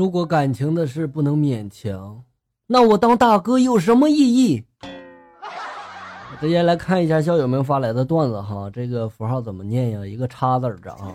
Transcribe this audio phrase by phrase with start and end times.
[0.00, 2.22] 如果感情的事不能勉强，
[2.66, 4.64] 那我当大哥有什么意义？
[6.40, 10.06] 直接来看一下校友们发来的段子哈，这个符号怎么念呀？
[10.06, 11.12] 一个叉字儿啊。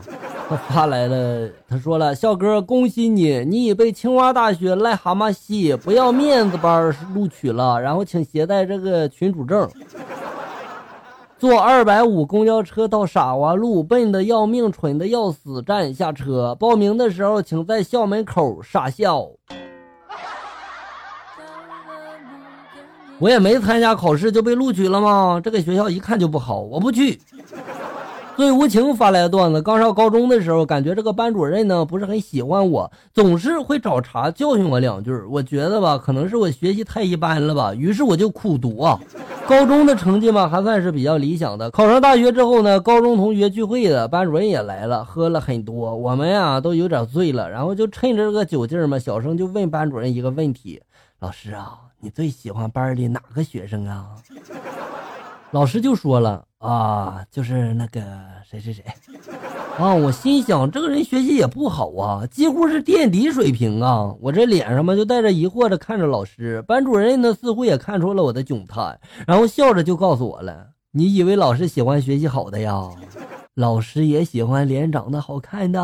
[0.48, 9.68] 他发来了，他说了：“笑哥，恭喜你，你已被清华大学癞蛤蟆系不要面子班录取了，然后请携带这个群主证。”
[11.38, 16.56] 坐二百五公交车到傻瓜路，笨的要命，蠢的要死，站下车。
[16.58, 19.28] 报名的时候，请在校门口傻笑。
[23.20, 25.42] 我也没参加考试就被录取了吗？
[25.44, 27.20] 这个学校一看就不好，我不去。
[28.36, 35.12] 最无情发来的段子：刚上高中的时候，感觉这个班主任呢不是很喜欢我，总是会找茬教训我两句。
[35.30, 39.00] 我觉得吧，可能是我学习太一般了吧，于是我就苦读啊。
[39.48, 41.72] 高中的成绩嘛，还算是比较理想的。
[41.72, 50.82] 考上大学之后呢，高中同学聚会的班主任也来了，喝了很多，我们呀都有点醉了，然后就趁着这个酒劲嘛，小声就问班主任一个问题
[51.20, 54.08] ：“老师啊，你最喜欢班里哪个学生啊？”
[55.56, 58.02] 老师就说了啊，就是那个
[58.44, 58.84] 谁谁谁，
[59.78, 64.14] 啊，我心想这个人学习也不好啊，几乎是垫底水平啊。
[64.20, 72.90] 我这脸上嘛就带着疑惑的看着老师，班主任呢似乎也看出了我的窘态，然后笑着就告诉我了：“你以为老师喜欢学习好的呀？
[73.54, 75.80] 老师也喜欢脸长得好看的。”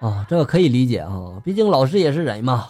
[0.00, 2.68] 啊，这个可以理解啊，毕竟老师也是人嘛。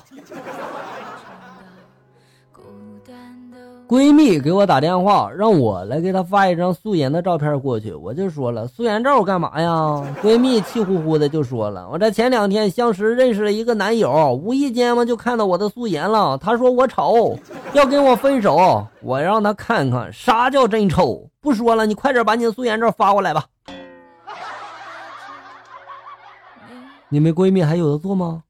[3.93, 7.93] 闺蜜给我打电话，让我来给她发一张素颜的照片过去。
[7.93, 10.03] 我就说了，素颜照干嘛呀？
[10.23, 16.39] 闺蜜气呼呼的就说了，我这前两天相识认识了一个男友，无意间嘛就看到我的素颜了。
[16.39, 17.39] 他说我丑，
[17.75, 18.83] 要跟我分手。
[19.03, 21.29] 我让他看看啥叫真丑。
[21.43, 23.45] 不说了，你快点把你的素颜照发过来吧。
[27.11, 28.43] 你们闺蜜还有的做吗？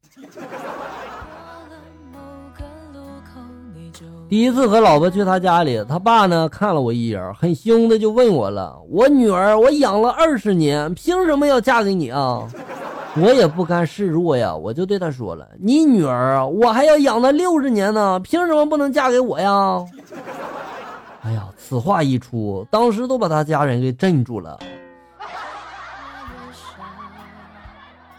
[4.32, 12.48] 第一次和老婆去他家里，他爸呢看了我一眼，很凶的就问我了：“我女儿我养了二十年，凭什么要嫁给你啊？”
[13.20, 19.84] 我也不甘示弱呀，我就对他说了：“你女儿我还要养她六十年呢，凭什么不能嫁给我呀？”
[21.20, 24.58] 哎呀，此话一出，当时都把他家人给镇住了。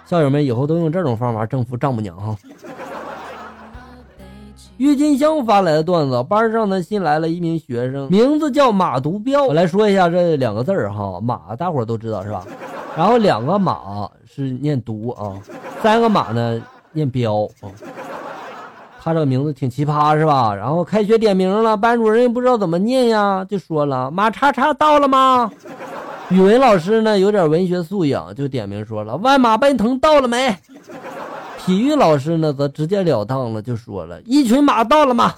[0.05, 2.37] 校友们以后都用这种方法征服丈母娘哈。
[4.77, 9.45] 郁金香发来的段子，班上呢新来了一名学生，名字叫马独彪。
[9.45, 12.43] 我来说一下这两个字儿哈，马大伙儿都知道是吧？
[12.97, 15.33] 然后两个马是念独啊，
[15.81, 17.69] 三个马呢念彪啊。
[19.01, 20.55] 他这个名字挺奇葩是吧？
[20.55, 25.51] 然后开学点名了，班主任不知道怎么念呀，就说了马叉叉到了吗？
[26.29, 30.55] 语文老师呢有点文学素养，就点名说了万马奔腾到了没？
[31.65, 35.33] 体育老师呢，则直截了当了，就说了一群马到了吗？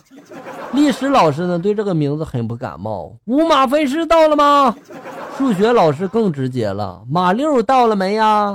[0.74, 4.76] 历史老师呢，对这个名字很不感冒，五马分尸到了吗？
[5.38, 8.54] 数学老师更直接了，马六到了没呀？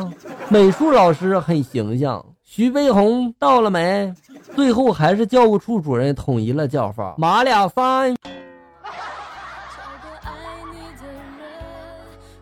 [0.49, 4.13] 美术老师很形象，徐悲鸿到了没？
[4.57, 8.17] 最后还是教务处主任统一了叫法，马俩三。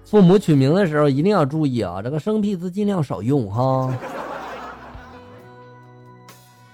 [0.07, 3.93] 父母取名的时候一定要注意啊，这个生僻字尽量少用哈。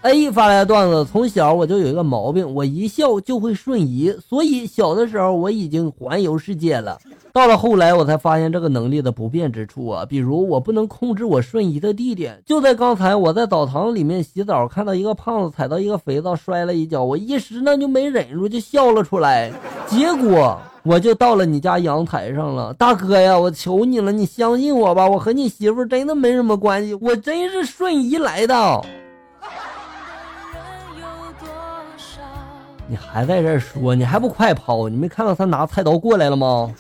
[0.05, 6.99] A 发来的段子，从小我就有一个毛病，我一笑就会瞬移，所以小的时候我已经环游世界了。
[7.33, 12.39] 到了后来，我才发现这个能力的不便之处啊，比如我不能控制我瞬移的地点。
[12.45, 19.51] 就在刚才，我在澡堂里面洗澡，看到一个胖子踩到一个肥皂摔了一跤，我一时呢就没忍住就笑了出来，
[19.87, 22.75] 结果我就到了你家阳台上了。
[22.75, 28.85] 大哥呀，我求你了，你相信我吧，我和你媳妇真的没什么关系，我真是瞬移来的。
[32.87, 34.89] 你还在这说，你还不快跑？
[34.89, 36.73] 你没看到他拿菜刀过来了吗？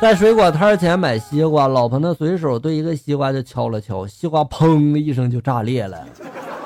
[0.00, 5.98] 在水果摊前买西瓜，老婆呢随手对一个西瓜就敲了敲，西瓜砰的一声就炸裂了。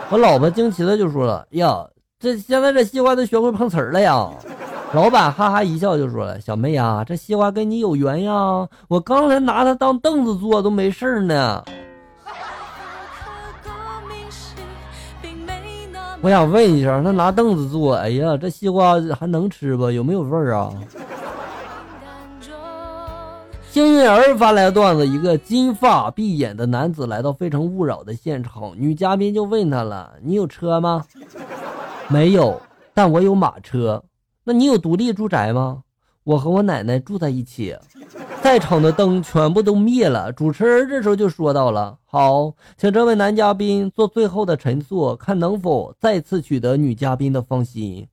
[0.09, 1.85] 我老婆惊奇的就说了：“呀，
[2.21, 4.31] 这现在这西瓜都学会碰瓷儿了呀！”
[4.95, 8.33] 老板哈哈一笑就说了：“小妹啊，这西瓜跟你有缘呀，
[8.87, 11.65] 我刚才拿它当凳子坐都没事呢。”
[16.25, 19.91] 我想问一下，那拿凳子坐，哎呀，这西瓜还能吃不？
[19.91, 20.73] 有没有味儿啊？
[23.71, 31.05] 幸运儿发来段子：一个金发碧眼的男子来到《非诚勿扰》的现场，女嘉宾就问他了：“你有车吗
[32.09, 32.59] ？”“没有，
[32.95, 34.03] 但我有马车。
[34.45, 35.83] ”“那你有独立住宅吗
[36.25, 37.77] ？”“我和我奶奶住在一起。”
[38.41, 40.33] 在场的灯全部都灭了。
[40.33, 48.07] 主持人这时候就说到了：“好，请这位男嘉宾做最后的陈述，看能否再次取得女嘉宾的芳心。”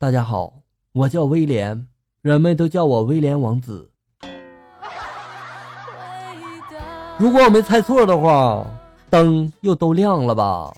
[0.00, 0.54] 大家好，
[0.94, 1.86] 我叫威廉，
[2.22, 3.90] 人们都叫我威廉王子。
[7.20, 8.66] 如果我没猜错的话，
[9.10, 10.72] 灯又都亮了吧？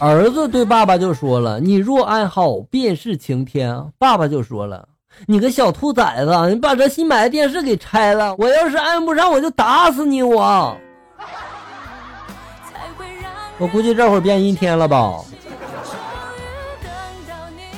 [0.00, 4.88] 儿子对爸爸就说了：“你若安好，便是晴天。”爸爸就说了
[5.26, 8.32] ：“你个小兔崽子，你把这新买的电视给拆了！
[8.38, 10.22] 我要是安不上，我就打死你！
[10.22, 10.76] 我，
[13.58, 15.16] 我估计这会儿变阴天了吧。”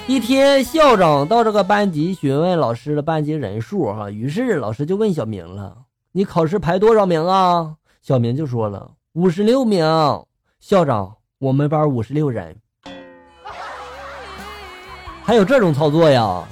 [0.07, 5.75] 一天，校长到这个班级询问老师的班级人数，哈，于是老师就问小明了
[6.13, 9.83] ：“你考试排多少名啊？”小明就说了：“五十六名。”
[10.61, 11.17] 校长。
[11.41, 12.55] 我们班五十六人，
[15.25, 16.45] 还有这种操作呀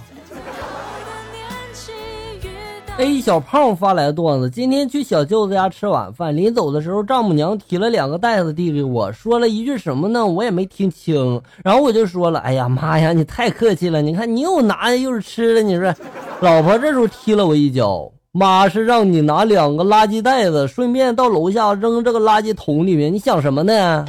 [2.97, 10.25] ？A 小胖发来的段子：今天去小舅子家吃晚饭，临走的时候，丈母娘提了两个袋子递给我，说了一句什么呢？
[10.25, 11.39] 我也没听清。
[11.63, 14.01] 然后我就说了：“哎呀妈呀，你太客气了！
[14.01, 15.95] 你看你又拿又是吃的，你说。
[16.41, 24.07] ”老婆这时候踢了我一脚：“妈是让你拿两个垃圾袋子，顺便到楼下扔这个垃圾桶里面，你想什么呢？”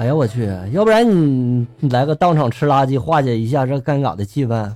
[0.00, 0.50] 哎呀，我去！
[0.72, 4.66] 要不然你来个当场吃垃圾，化解一下这尴尬的气氛。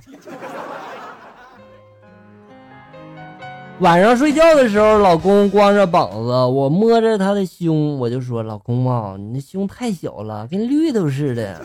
[3.79, 11.59] 晚上睡觉的时候，老公光着膀子，我摸着他的胸，我就说：“老公啊，你那胸太小了，跟绿豆似的，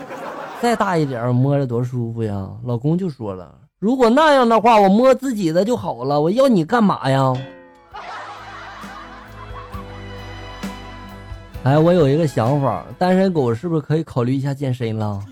[0.62, 7.34] 再大一点，摸着多舒服呀。”老公就说了：“如果那样的话，我摸自己的就好了，我要你干嘛呀？”
[11.62, 15.22] 哎，我有一个想法，单身狗是不是可以考虑一下健身了？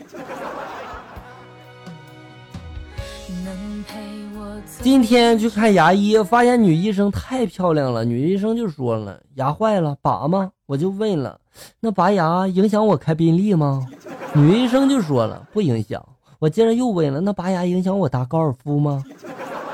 [4.81, 8.05] 今天去看牙医，发现女医生太漂亮了。
[8.05, 11.41] 女医生就说了：“牙坏了，拔吗？”我就问了
[11.81, 13.87] ：“那拔牙影响我开宾利吗？”
[14.35, 16.05] 女医生就说了：“不影响。”
[16.39, 19.03] 我接着又问了：“那拔牙影响我打高尔夫吗？”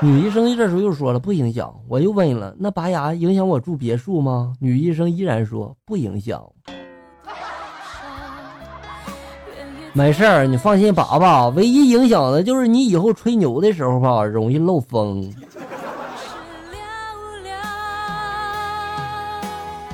[0.05, 4.53] 女医生这时候又说了不影响，我又问了，那拔牙影响我住别墅吗？
[4.59, 6.47] 女医生依然说不影响。
[9.93, 15.27] 没事儿，你放心拔吧，唯一影响的就是你以后吹牛的时候吧，容易漏风。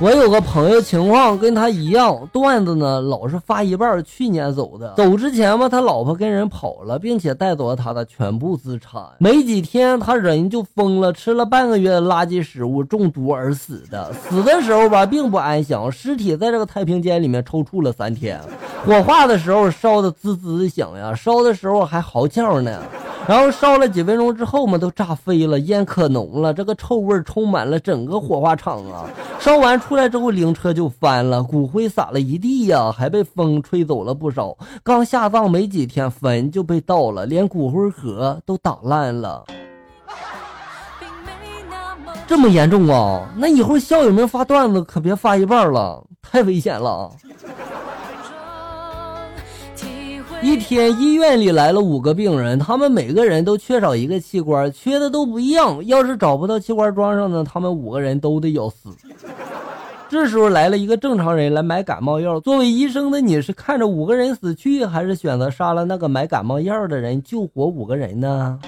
[0.01, 4.03] 我有个朋友情况跟他一样，段子呢老是发一半。
[4.03, 8.99] 去年走的，走之前嘛，他老婆跟人跑了，并且带走了他的全部资产。
[9.19, 14.11] 没几天，他人就疯了，吃了半个月的垃圾食物中毒而死的。
[14.13, 18.41] 死的时候吧，并不安详，尸体在这个太平间里面抽搐了三天。
[18.83, 22.81] 火化的时候烧的滋滋响呀，烧的时候还嚎叫呢。
[23.31, 29.05] 然后烧了几分钟之后嘛，都炸飞了，烟可浓了，这个臭味充满了整个火化场啊！
[29.39, 34.57] 烧完出来之后，灵车就翻了，骨灰撒了一地呀，还被风吹走了不少。
[34.83, 39.45] 刚下葬没几天，坟就被盗了，连骨灰盒都打烂了。
[42.27, 43.29] 这么严重啊？
[43.37, 47.09] 那以后校友们发段子可别发一半了，太危险了。
[50.43, 55.85] 一天，医院里来了五个病人，他们每个人都缺少一个器官，缺的都不一样。
[55.85, 58.89] 要是找不到器官装上呢，他们五个人都得要死。
[60.09, 62.39] 这时候来了一个正常人来买感冒药。
[62.39, 68.59] 作为医生的你是看着五个人死去，还是选择杀了那个买感冒药的人，救活五个人呢？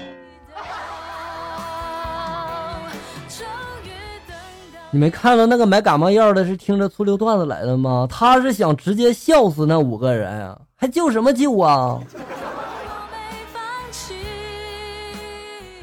[4.94, 8.06] 你没看到那个买感冒药的是听着粗溜段子来的吗？
[8.08, 10.56] 他是想直接笑死那五个人啊！
[10.76, 11.98] 还救什么救啊？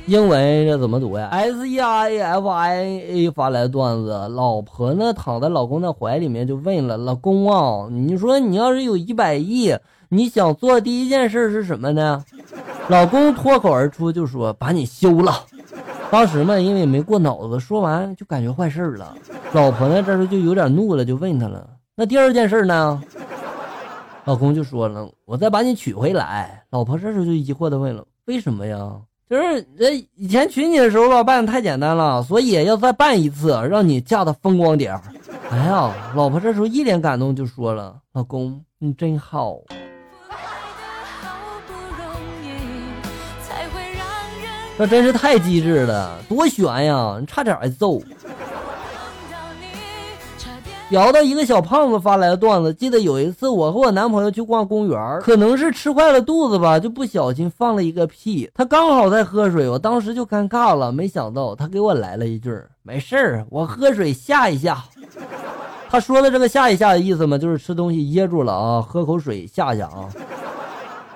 [0.06, 9.76] 英文这怎么读呀？S E I F I A 发来段子，老婆呢躺在老公的怀里面就问了：“老公啊，你说你要是有一百亿，
[10.08, 12.24] 你想做第一件事是什么呢？”
[12.88, 15.34] 老公脱口而出就说：“把你休了。”
[16.12, 19.16] 当时嘛，因为没过脑子，说完就感觉坏事了。
[19.54, 23.02] 老婆呢这时候就有点怒了，就问他了：“那第二件事呢？”
[24.26, 28.78] 老公就说了：“我再把你娶回来。”老婆这时候就疑惑的问了：“为什么呀？
[29.30, 35.02] 就是这以前娶你的时候吧，办的太简单了，所以要再办一次，让你嫁的风光点儿。”
[35.50, 39.58] 哎呀，老婆这时候一脸感动就说了：“老公，你真好。”
[44.82, 47.16] 这真是太机智了，多悬呀！
[47.20, 48.02] 你差点挨揍。
[50.90, 58.50] 聊到一个小胖子发来的段子，记得有一次我和我男朋友去逛公园，可能是吃坏了肚子吧，就不小心放了一个屁。
[58.56, 60.92] 他刚好在喝水，我当时就尴尬了。
[60.92, 64.84] 没想到他给我来了一句：“没事儿，我喝水吓一吓。”
[65.92, 70.10] 他说的这个吓一吓的意思嘛，就是吃东西噎住了啊，喝口水吓吓啊。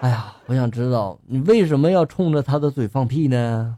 [0.01, 3.75] 哎呀，我想知道你为什么要冲着他的嘴放屁呢？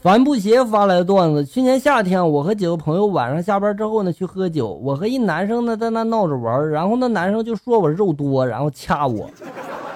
[0.00, 4.68] 帆布鞋发来的段子：去年夏天，我和几个朋友晚上下班之后呢，去喝酒。
[4.68, 9.28] 我和一男生呢在那闹着玩，然后那男生就说我肉多，然后掐我，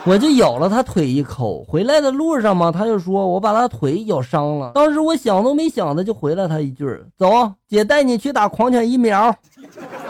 [0.05, 1.65] 我就咬了他腿一口。
[1.69, 4.73] 回来的路上嘛，他就说我把他腿咬伤了。
[4.75, 6.85] 当时我想都没想的就回了他一句
[7.17, 9.33] ：“走，姐带你去打狂犬疫苗。”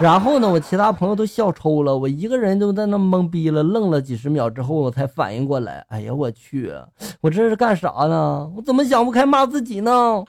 [0.02, 5.86] 然后呢，我其他朋友都笑抽了，我一个人都在那懵逼了，愣了几十秒之后，我才反应过来。
[5.90, 6.72] 哎呀，我去，
[7.20, 8.50] 我这是干啥呢？
[8.56, 10.24] 我怎么想不开骂自己呢？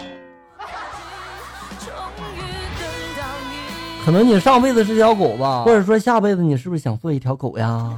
[4.05, 7.97] 可能你上辈子是条狗吧，或者说下辈子你是不是想做一条狗呀？